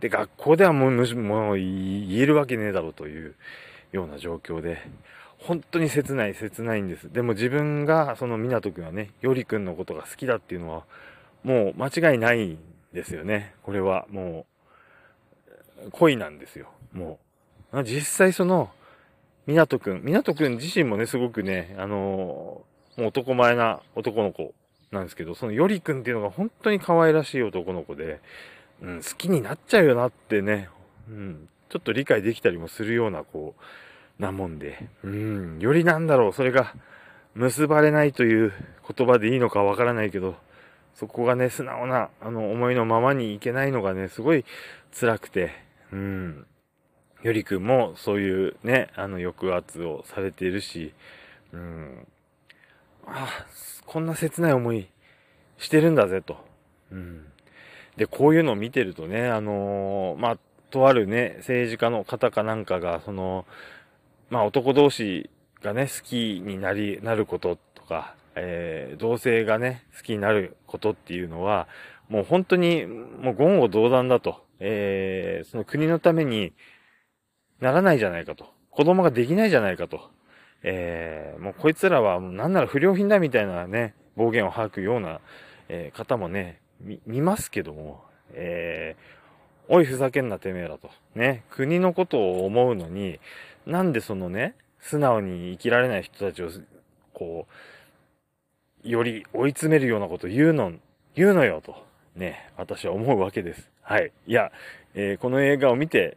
[0.00, 3.34] で、学校ではもうもう言えるわけねえだろうという
[3.92, 4.78] ような状況で、
[5.38, 7.12] 本当に切ない切ないんです。
[7.12, 10.84] でも自分が、その湊くんはね、よりくんのことが好きだっていうのは、
[11.44, 12.58] もう間違いないん
[12.92, 13.54] ですよね。
[13.62, 14.46] これはも
[15.86, 16.68] う、恋なんですよ。
[16.92, 17.18] も
[17.72, 17.82] う。
[17.84, 18.70] 実際その、
[19.46, 24.54] 湊くん、湊くん自身もね、すごくね、あのー、もう男前な男の子
[24.90, 28.20] なんですけど、そのよりくんっていうのが本当に可愛らしい男の子で、
[28.82, 30.68] うん、好きになっちゃうよなってね、
[31.08, 36.74] うん、ちょっと理解できたりもするような、こう、なもんで、うん、よりなんだろう、それが、
[37.34, 38.52] 結ばれないという
[38.94, 40.36] 言葉でいいのかわからないけど、
[40.94, 44.44] そこがね、素直な、あの、思いのままにいけないのがね、すごい
[44.98, 45.50] 辛くて、
[45.92, 46.46] うん。
[47.22, 50.92] よりくんもそういうね、あの、抑圧をされているし、
[51.52, 52.06] うん。
[53.06, 53.46] ああ、
[53.86, 54.88] こんな切ない思い
[55.58, 56.36] してるんだぜと。
[56.90, 57.24] うん。
[57.96, 60.38] で、こういうのを見てるとね、あのー、まあ、
[60.70, 63.44] とあるね、政治家の方かなんかが、その、
[64.30, 65.30] まあ、男同士
[65.62, 71.68] がね、好きになり、なることとか、えー、同性がね、好きになることっていうのは、
[72.08, 74.42] もう本当に、もう言語道断だと。
[74.64, 76.52] えー、その国のために
[77.62, 78.52] ならないじゃないかと。
[78.70, 80.10] 子供ができないじゃないかと。
[80.64, 85.20] えー、もうこいつらはなんなら不良品だみたいなね、暴言を吐くような、
[85.68, 90.90] えー、方もね、見、ますけども、えー、おいふざけんなてめえらと。
[91.14, 93.20] ね、国のことを思うのに、
[93.64, 96.50] なんでそのね、素直に生きられない人たちを、
[97.14, 97.46] こ
[98.84, 100.72] う、より追い詰めるようなこと言うの、
[101.14, 101.76] 言うのよと、
[102.16, 103.70] ね、私は思うわけです。
[103.82, 104.10] はい。
[104.26, 104.50] いや、
[104.94, 106.16] えー、この映画を見て、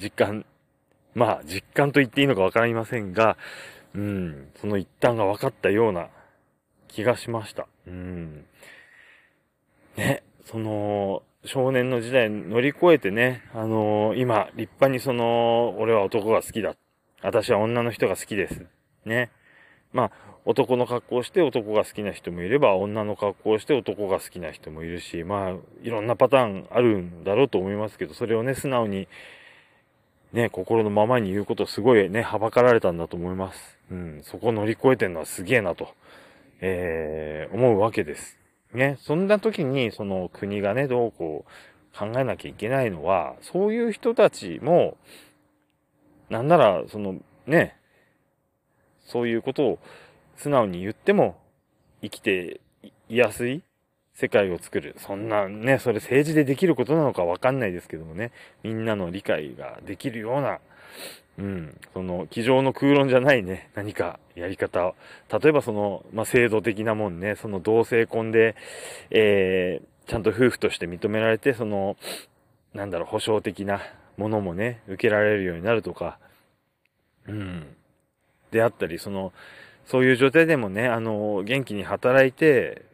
[0.00, 0.44] 実感、
[1.14, 3.36] まあ、実感と言っていいのかわかりませんが、
[3.94, 6.08] うん、その一端が分かったような
[6.88, 7.66] 気がしました。
[7.86, 8.44] うん。
[9.96, 16.74] ね、その、少年の時代乗り越えてね、あのー、今、立派にその、俺は男が好きだ。
[17.22, 18.66] 私は女の人が好きです。
[19.04, 19.30] ね。
[19.92, 20.10] まあ、
[20.44, 29.08] 男の格好をして男が好きな人もいれば、女の格好をして男が好きな人もいるし、まあ、いろんなパターンあるんだろうと思いますけど、それをね、素直に、
[30.32, 33.78] ね、心のままに言うことすごいね、はばかられたんだと思います。
[33.90, 35.94] うん、そこを乗り越えてんのはすげえなと、
[36.60, 38.38] えー、思うわけです。
[38.74, 44.96] ね、そんな時に、その国がね、どうこう考えなきゃいけないのは、そういう人たちも、
[46.28, 47.78] なんなら、その、ね、
[49.06, 49.78] そういうことを
[50.36, 51.40] 素直に言っても
[52.02, 52.60] 生きて
[53.08, 53.62] いやすい
[54.20, 54.96] 世界を作る。
[54.98, 58.32] そんなね、それ政治でできることなのかわかんないですけどもね、
[58.64, 60.58] みんなの理解ができるような、
[61.38, 64.92] うん、その、机上の空論じゃないね、何かやり方
[65.40, 68.56] 例えばその、まあ、制度的なもんね、その同性婚で、
[69.10, 71.96] えー、ちゃんと夫婦として認められて、その、
[72.74, 73.80] なんだろう、保障的な
[74.16, 76.18] ものもね、受けられるようになるとか、
[77.28, 77.68] うん。
[78.50, 79.32] であったり、その、
[79.86, 82.87] そういう状態でもね、あの、元気に働いて、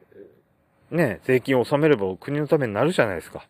[0.90, 3.46] ね、税金を納めれば国のためになるじゃないですか。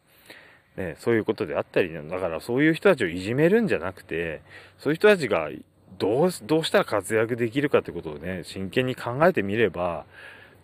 [0.77, 4.43] ね、そういうことであったり、ねだからそういう人たちをいじめるんじゃなくて、
[4.79, 5.49] そういう人たちが
[5.99, 10.05] どう、どうしたら活躍できるかってことをね、真剣に考えてみれば、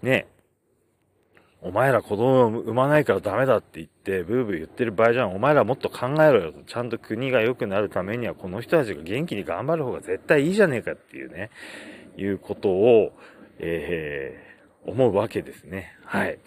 [0.02, 0.26] ね、
[1.62, 5.34] お前ら子供を産まないからダメだって言って、ブーブー言ってる場合じゃん。
[5.34, 6.62] お前らもっと考えろよと。
[6.62, 11.50] ちゃんと国が良くなるためには、この人たちが元気に頑張る方が絶対いいじゃねえかっていうね、
[12.16, 13.12] いうことを、
[13.58, 14.49] えー、
[14.86, 15.96] 思うわけですね。
[16.04, 16.38] はい。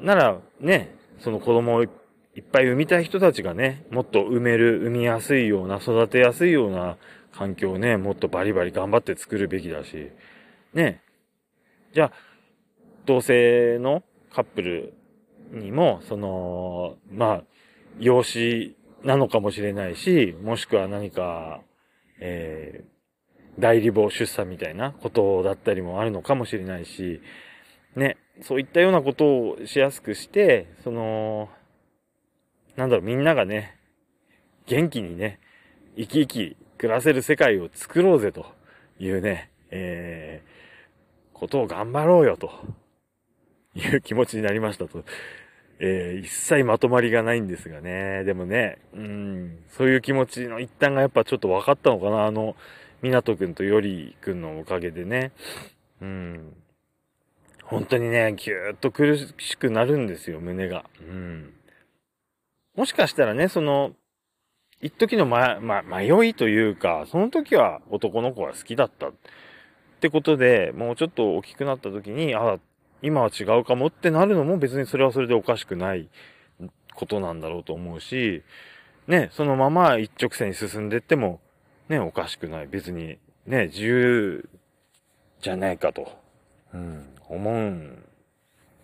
[0.00, 6.96] なら、ね、その子供をいっぱい産みたい人たちがね、もっと産める、産みやすいような、育てやすいような
[7.32, 10.10] 環境をね、もっとバリバリ頑張って作るべきだし、
[10.72, 11.02] ね。
[11.92, 12.12] じゃあ、
[13.04, 14.94] 同性のカップル
[15.50, 17.42] にも、その、まあ、
[17.98, 21.60] 養子なのかもしれないし、もしくは何か、
[22.20, 22.99] えー、
[23.60, 27.20] 代理母出産みたいなことだったりもあるのかもしれないし、
[27.94, 31.48] ね、そういったようなことをしやすくして、その、
[32.76, 33.76] なんだろう、みんながね、
[34.66, 35.40] 元気にね、
[35.96, 38.46] 生き生き暮らせる世界を作ろうぜと
[38.98, 42.50] いうね、えー、ことを頑張ろうよと
[43.74, 45.04] いう気持ちになりましたと。
[45.82, 48.22] えー、一切まとまりがないんですがね。
[48.24, 52.26] でもね、うん、そういう気持ちの一端がやっぱちょっと分かったのかな。
[52.26, 52.54] あの、
[53.02, 55.32] 港くんとよりくんのおかげでね。
[56.00, 56.56] うん。
[57.64, 60.84] 本当にね、ぎゅーっと苦しくなるんですよ、胸が。
[61.00, 61.54] うん。
[62.76, 63.92] もしかしたらね、その、
[64.80, 69.12] 一時のま、ま、迷いというか、その時は男の子が好きだったっ
[70.00, 72.58] てことで、もうちょっと大きくなった時に、あ、
[73.02, 76.08] 今は違うかもってなるのも別にそれはそれでおかしくない
[76.94, 78.42] ことなんだろうと思うし、
[79.06, 81.40] ね、そのまま一直線に進んでいっても、
[81.90, 82.68] ね、おかしくない。
[82.68, 84.48] 別に、ね、自由
[85.40, 86.16] じゃないかと、
[86.72, 88.04] うん、思うん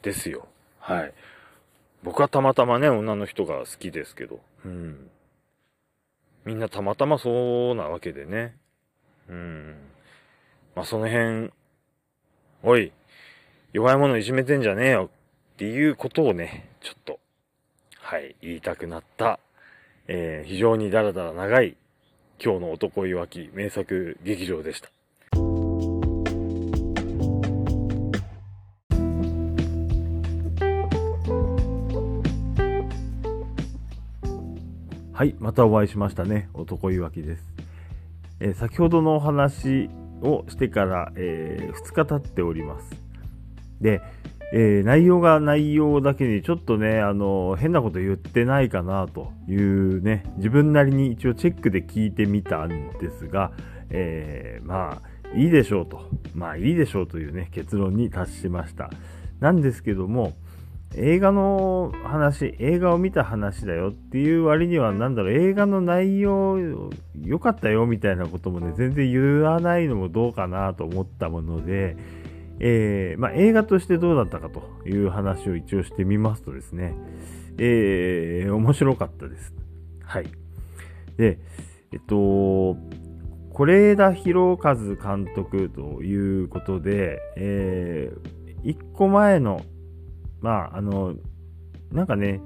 [0.03, 0.49] ですよ。
[0.81, 1.14] はい。
[2.03, 5.09] 僕はたまたまね、女の人が好きですけど、うん。
[6.45, 8.57] みんなたまたまそうなわけでね。
[9.29, 9.77] うん。
[10.75, 11.53] まあ、その辺、
[12.64, 12.90] おい、
[13.73, 15.11] 弱い者いじめてんじゃねえよ
[15.55, 17.21] っていうことをね、ちょっと、
[18.01, 19.38] はい、言いたくなった、
[20.09, 21.77] えー、非常にダラダラ長い
[22.42, 24.90] 今日の男いわき名作劇場でした。
[35.12, 36.51] はい、またお会いしましたね。
[36.53, 37.42] 男いわきです。
[38.38, 39.88] えー、先ほどのお話
[40.20, 42.90] をしてから、えー、2日経っております。
[43.81, 44.03] で、
[44.52, 53.52] えー、内容が内容だけにちょっとね、あの、変なこと言ってないかなというね、自分なりに一応チェックで聞いてみたんですが、
[53.90, 56.09] えー、まあ、いいでしょうと。
[56.35, 58.90] まあ、いいでしょうというね、結論に達しました。
[59.40, 60.35] なんですけども、
[60.94, 71.96] 映画の話、映画を見た話だよっていう割には、なんだろう、映画の内容良かったよみたいなこともね、全然言わないのもどうかなと思ったもので、
[72.61, 76.95] えー、まあ、映画としてどうだったかという話を一応してみますとですね、
[77.59, 79.53] えー、面白かったです。
[80.03, 80.27] はい。
[81.16, 81.38] で、
[81.92, 82.77] えっと、
[83.53, 89.62] 是枝裕和監督ということで、えー、一個前の
[90.40, 91.14] まあ、あの、
[91.90, 92.40] なんかね、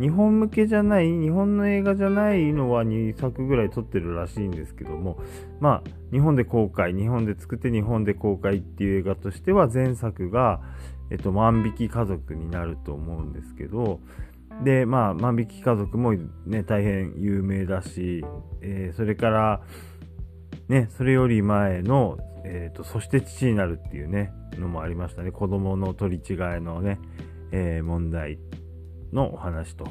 [0.00, 5.18] 日本向けじゃない、日本の映画じゃないのは2作ぐらい撮ってるらしいんですけども、
[5.60, 10.62] まあ、日本で公開、日本で作って日本で公開っていう映画としては前作が、
[11.10, 14.00] えっと、万引き家族になると思うんですけど、
[14.64, 16.14] で、まあ、万引き家族も
[16.46, 18.24] ね、大変有名だし、
[18.62, 19.60] えー、それから、
[20.68, 25.30] ね、それより前の、えーと、そして父になるっていうね、のもありましたね。
[25.30, 26.98] 子供の取り違いのね、
[27.52, 28.38] えー、問題
[29.12, 29.86] のお話と。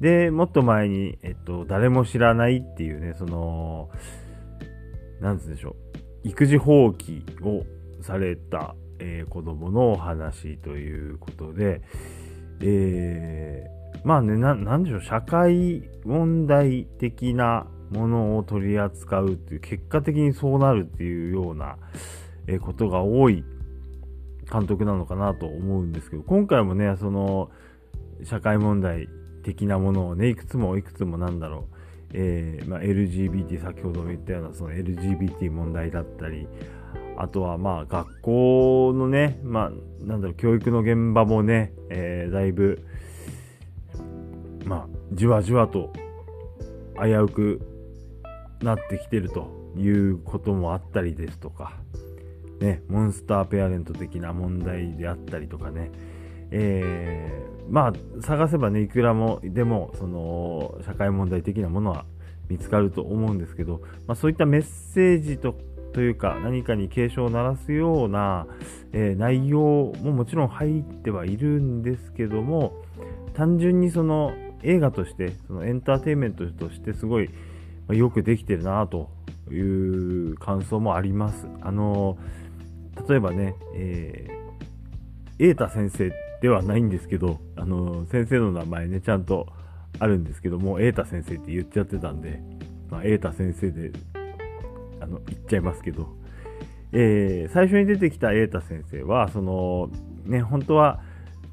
[0.00, 3.88] で、もっと前に、えっと、誰も知らないっていうね、その、
[5.20, 7.64] なんつうんでしょう、育児放棄を
[8.02, 11.82] された、えー、子供のお話ということで、
[12.60, 21.76] えー、まあね、な、んでしょう、社会問題的なものを取り扱うっていう、結果的にそうなるっていうような、
[22.48, 23.44] えー、ことが多い
[24.50, 27.50] 監督なのかなと思うんですけど、今回もね、その、
[28.24, 29.08] 社会問題
[29.42, 31.76] 的なものをね、いくつもいくつもなんだろう、
[32.14, 36.46] えー、まあ、LGBT、先ほども言ったようなその LGBT 問題だったり、
[37.16, 42.84] あとはまあ学校のね、まあなんだろう、教育の現場もね、えー、だいぶ、
[44.64, 45.92] まあ、じわじわと
[47.02, 47.60] 危うく
[48.62, 51.80] なってきてるということもあったりですとか、
[52.60, 55.90] ね、モンスターペアレント的な問題であったりとかね、
[56.52, 62.04] えー、まあ、探せばね、いくらも、でも、その、社会問題的なものは
[62.48, 65.54] 見つかると思うんですけど、まあ、そういったメッセージと
[65.92, 68.46] というか、何かに警鐘を鳴らすような、
[68.92, 72.82] えー、内容ももちろん入ってはいるんですけども、
[73.34, 77.30] 単純にその映画として、そのエンターテインメントとしてすごい、
[77.88, 79.10] ま、よくできてるなと
[79.50, 81.46] いう感想もあります。
[81.60, 82.16] あの
[83.08, 86.12] 例えばね、えー、瑛太先生
[86.42, 89.46] ではないんですけど、あの、先生の名前ね、ちゃんと
[89.98, 92.42] あるんですけども、瑛太先生って言っちゃってたんで、
[92.90, 93.92] まあ、瑛太先生で、
[95.00, 96.08] あの、言っちゃいますけど、
[96.92, 99.88] えー、最初に出てきた瑛太先生は、その、
[100.26, 101.00] ね、本当は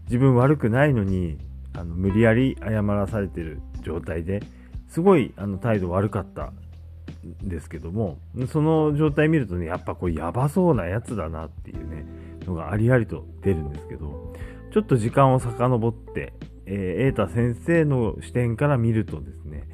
[0.05, 1.37] 自分悪くないのに、
[1.77, 4.41] あの無理やり謝らされてる状態で
[4.89, 8.17] すごいあの態度悪かったんですけども、
[8.51, 12.05] その状態見るとね、やっぱこれやばそうなやつだなっていうね、
[12.45, 14.33] のがありありと出るんですけど、
[14.71, 16.33] ちょっと時間を遡って、
[16.65, 19.67] えー、瑛太先生の視点から見るとですね、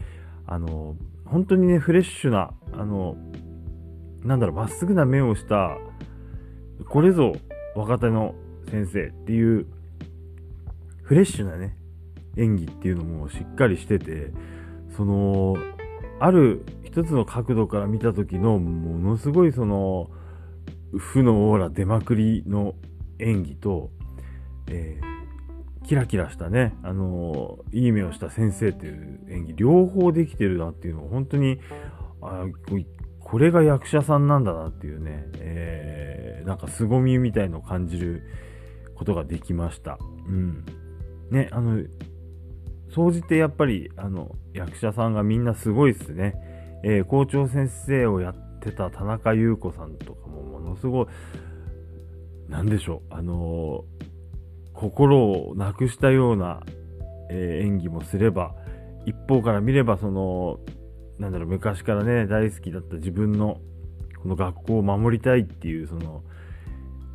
[0.48, 3.18] あの、本当にね、フレッシュな、あの、
[4.24, 5.78] なんだろう、まっすぐな目をした、
[6.90, 7.34] これぞ
[7.76, 8.36] 若手の
[8.70, 9.66] 先生っていう、
[11.04, 11.78] フレッシュなね、
[12.38, 14.32] 演技っていうのもしっかりしてて、
[14.96, 15.56] その、
[16.20, 20.10] ある一つの角度から見た時のものすごいその
[20.98, 22.76] 負のオーラ出まくりの
[23.20, 23.92] 演技と、
[24.68, 31.60] えー、キラキラしたね、あのー、いい目をした先生っていう演技両方できてるなっていうのを本当に
[32.22, 32.46] あ
[33.20, 38.24] これが役者さんなんだなっていうね、えー、なんか凄みみたいのを感じる
[38.96, 39.98] ことができました。
[40.28, 40.64] うん。
[41.32, 41.84] ね、あの、
[42.94, 46.36] 総じてやっぱり、あの、役者さんがみんなすごいっすね。
[46.84, 51.08] えー、校長先生をやってた田中優子さんとかもものすごい、
[52.48, 54.15] なんでしょう、あのー、
[54.76, 56.62] 心をなくしたような、
[57.30, 58.54] えー、演技もすれば、
[59.06, 60.60] 一方から見れば、その、
[61.20, 63.60] なんだろう、昔からね、大好きだった自分の、
[64.22, 66.24] この学校を守りたいっていう、その、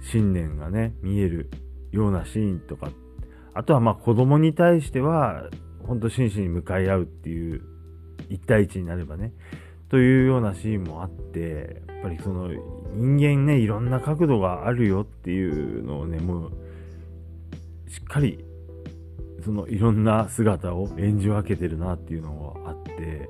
[0.00, 1.50] 信念がね、見える
[1.92, 2.90] ようなシーンとか、
[3.52, 5.50] あとはまあ子供に対しては、
[5.86, 7.62] 本当真摯に向かい合うっていう、
[8.28, 9.32] 一対一になればね、
[9.88, 12.48] というようなシーンもあって、やっぱりその
[12.94, 16.52] 人間ね、いろんな角度があるよっていうのをね、もう、
[17.90, 18.44] しっかり、
[19.44, 23.28] そのいろんな姿を演じ分けてるなっていうのがあって、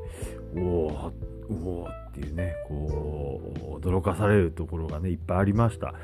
[0.55, 1.13] おお
[1.49, 5.95] おおっていうね、こう、驚かされるところがね、いっぱいありました。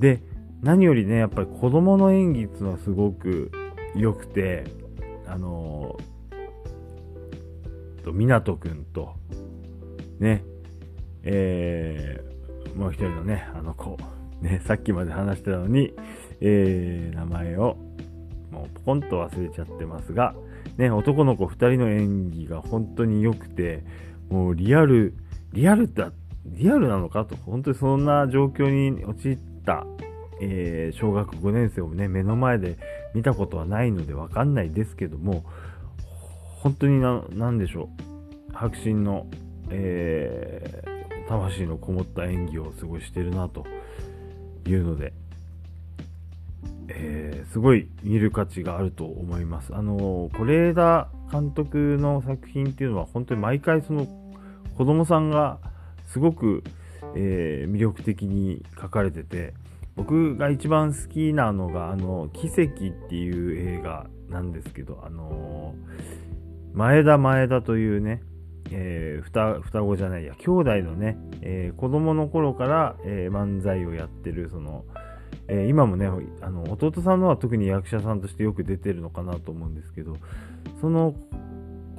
[0.00, 0.20] で、
[0.62, 3.52] 何よりね、やっぱり子供の演技っていうのはすごく
[3.94, 4.64] 良くて、
[5.26, 9.14] あのー、と、湊くんと、
[10.18, 10.44] ね、
[11.22, 13.96] えー、もう一人のね、あの子、
[14.40, 15.94] ね、さっきまで話してたのに、
[16.40, 17.76] えー、名前を
[18.50, 20.34] もうポコンと忘れちゃってますが、
[20.76, 23.84] ね、男の子2人の演技が本当に良くて、
[24.28, 25.14] もうリアル、
[25.52, 26.12] リアルだ、
[26.46, 29.86] リアルなのかと、本当にそんな状況に陥った、
[30.40, 32.78] えー、小学5年生をね、目の前で
[33.14, 35.44] 見たことはないのでわかんないですけども、
[36.62, 37.88] 本当にな、なんでしょ
[38.52, 39.26] う、迫真の、
[39.70, 43.64] えー、魂のこもった演技を過ごしてるなと
[44.66, 45.12] いうので、
[46.92, 49.74] えー、すごい見る価値があると思います。
[49.74, 54.06] あの是枝監督の作品っていうのは本当に毎回その
[54.76, 55.58] 子供さんが
[56.06, 56.64] すごく、
[57.14, 59.54] えー、魅力的に書かれてて
[59.96, 62.62] 僕が一番好きなのがあの「奇跡」
[63.06, 65.74] っていう映画なんですけどあの
[66.72, 68.22] 前田前田というね
[68.72, 74.84] えー、双子じゃないや兄弟のね、えー、子供の頃から、えー、漫才をやってるその、
[75.52, 76.08] え今もね
[76.40, 80.16] あの弟さんのは特に役者さんとしてよく出てるのかなと思うんですけど
[80.80, 81.14] その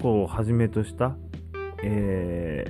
[0.02, 1.16] 子をはじめとした、
[1.84, 2.66] え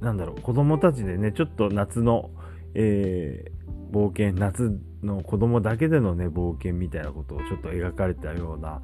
[0.00, 2.30] なんだろう子供たちでねちょっと夏の、
[2.74, 3.50] え
[3.90, 8.82] 冒険夏の子供だけでのね冒険みたいなことをちょっと描かれたような、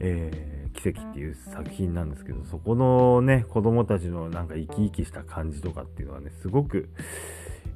[0.00, 6.88] えー奇跡っていう作品なんですけど、そこのね、子供たちのなんか生き生きした感じとかっていうのはね、すごく、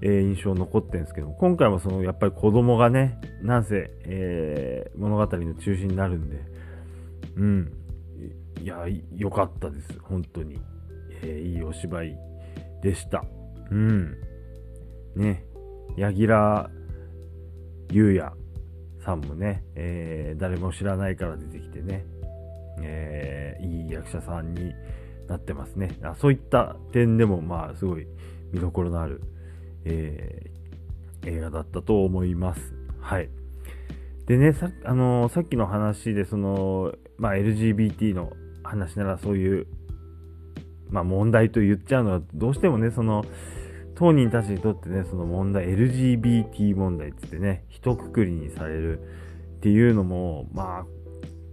[0.01, 6.41] えー、印象残ってるんですけど、今回もそのやっぱり子供がね、なんせ、えー、物語の中心になるんで、
[7.37, 7.73] うん、
[8.61, 8.87] いや、
[9.17, 10.61] 良かったです、本当に。
[11.23, 12.19] えー、いいお芝居
[12.83, 13.25] でした。
[13.71, 14.17] うん。
[15.17, 15.45] ね、
[15.97, 16.71] 柳楽
[17.91, 18.33] 優弥
[19.05, 22.05] さんもね、え、誰も知らないから出てきてね、
[22.83, 24.75] えー、いい役者さんに
[25.29, 25.97] なってますね。
[26.03, 28.07] あそういった点でも、まあ、すごい
[28.53, 29.21] 見どころのある、
[29.85, 32.75] えー、映画だったと思います。
[33.01, 33.29] はい。
[34.27, 38.33] でね、さ,、あの、さっきの話で、その、まあ、LGBT の
[38.63, 39.67] 話ならそういう、
[40.89, 43.25] まあ、問題と言っちゃうのは、どうしてもね、その、
[43.95, 49.03] 当人たちにとってね、その問題、LGBT 問題ってってね、一括りにされるっ
[49.61, 50.87] ていうのも、まあ、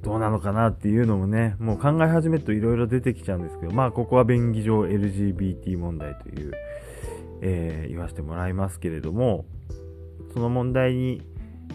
[0.02, 6.52] どうなのかなっていうのもね、もう考え始めるといろいろ出てきちゃうんですけど、まあここは便宜上 LGBT 問題という、
[7.42, 9.46] えー、言わせてもらいますけれども、
[10.34, 11.22] その問題に、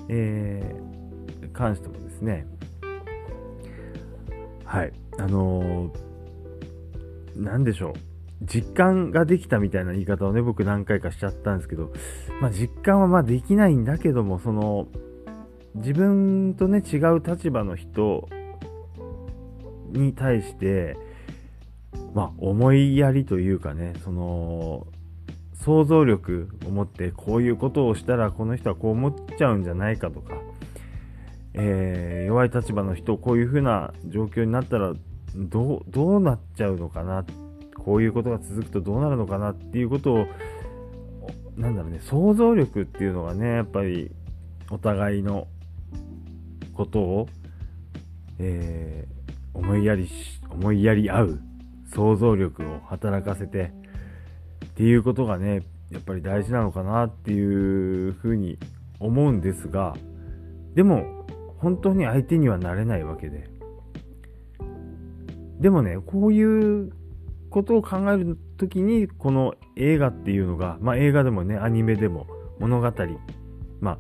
[0.09, 2.47] えー、関してもですね、
[4.65, 7.93] はい、あのー、でしょう。
[8.43, 11.93] 実感ができたみたいな言い方をね、僕何回かしちゃったんですけど、
[12.41, 14.89] まあ実感はまあできないんだけども、その、
[15.77, 18.29] 自分とね違う立場の人
[19.91, 20.97] に対して
[22.15, 24.87] まあ思いやりというかねその
[25.63, 30.35] 想像力を持ってこういうことをしたらこの人はこう思っちゃうんじゃないかとか、
[31.55, 34.93] えー、弱い立場の人こういう風な状況になったら
[35.35, 37.25] どうどうなっちゃうのかな
[37.75, 40.27] こういうことが続くとどうなるのかなっていうことを
[41.57, 44.11] なんだろうね想像力っていうのがねやっぱり
[44.71, 45.49] お互いの
[46.75, 47.29] ことを、
[48.39, 50.09] えー、思いやり、
[50.51, 51.41] 思いやり合う
[51.93, 53.73] 想像力を働かせて
[54.77, 58.59] っていうことがね、やっぱり大事なのかなっていうふうに
[59.01, 59.97] 思うんですが、
[60.75, 61.25] でも
[61.57, 63.49] 本当に相手にはなれないわけで。
[65.61, 66.93] でもね、こういう
[67.49, 72.27] ことを考えるときに、この映画っていうのが、まあ映画でもね、アニメでも
[72.59, 72.93] 物語、
[73.81, 73.99] まあ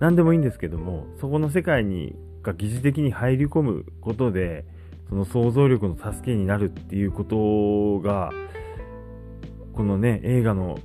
[0.00, 4.64] 何でもいいんですけども、そこの世界にが疑似的に入り込むことで、
[5.10, 8.30] その想像力の助けになるっていうことが、
[9.74, 10.78] このね、映画の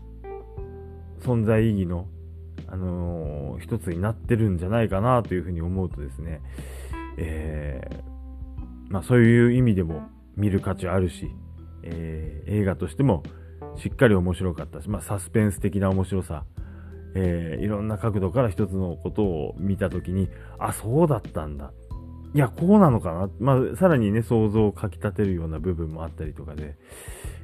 [1.22, 2.08] 存在意義の、
[2.68, 6.42] あのー、一つになってるんじゃないかなというふうに思うとですね、
[7.18, 11.30] えー、まあそういう意味でも見る価値あるし、
[11.84, 13.24] えー、映画としても
[13.76, 16.46] しっかり面白かったし、まあサスペンス的な面白さ、
[17.16, 21.72] えー、いろんな角度から一つのことを見たときに、あ、そうだったんだ。
[22.34, 23.30] いや、こうなのかな。
[23.40, 26.78] まあ、さらにね、想像をかき立てるような部分もあったりとかで、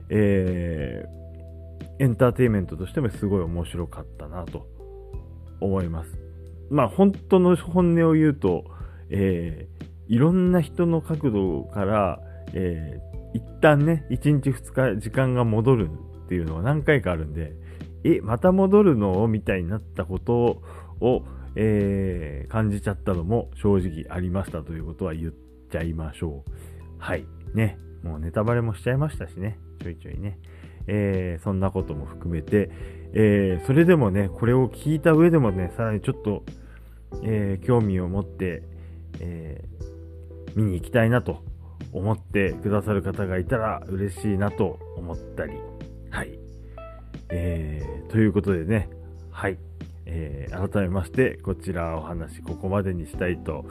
[0.10, 1.25] えー、
[2.00, 4.68] エンターテインメントとしてもすごい面白かったなと
[5.62, 6.20] 思います。
[6.70, 8.66] まあ、本当の本音を言うと、
[9.10, 12.20] えー、いろんな人の角度から、
[12.54, 15.90] えー、一旦ね、1日2日時間が戻る
[16.26, 17.54] っていうのは何回かあるんで、
[18.04, 20.62] え、また戻るのみたいになったこと
[21.00, 25.34] を、えー、感じちゃったのも正直ありましたということは言っ
[25.72, 26.52] ちゃいましょう。
[26.98, 27.26] はい。
[27.54, 27.78] ね。
[28.04, 29.58] もうネタバレもしちゃいましたしね。
[29.82, 30.38] ちょいちょいね。
[30.88, 32.70] えー、そんなことも含めて、
[33.14, 36.44] えー、それでもね、これを聞いた上でもね、さらにちょっと、
[37.24, 38.64] えー、興味を持って、
[39.20, 39.64] え
[40.56, 41.44] 見に行きたいなと
[41.92, 45.54] 思ってくださる方がいたら嬉しいなと思ったり、
[46.10, 46.40] はい。
[47.30, 48.90] えー、ということでね、
[49.32, 49.58] はい。
[50.06, 53.66] え、改めまして、こちらお話、ここまでにしたいと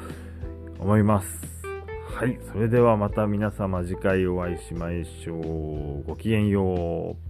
[0.78, 1.63] 思います。
[2.04, 2.38] はい。
[2.52, 6.02] それではまた皆様次回お会いしましょう。
[6.04, 7.23] ごきげんよう。